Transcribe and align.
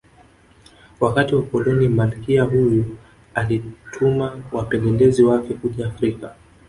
Wakati 0.99 1.35
wa 1.35 1.41
Ukoloni 1.41 1.87
Malkia 1.87 2.43
huyu 2.43 2.97
alituma 3.35 4.41
wapelelezi 4.51 5.23
wake 5.23 5.53
kuja 5.53 5.87
Afrika 5.87 6.35